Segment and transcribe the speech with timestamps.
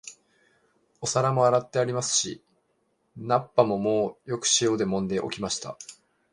[0.99, 2.43] お皿も洗ってありますし、
[3.15, 5.77] 菜っ葉ももうよく塩でもんで置きました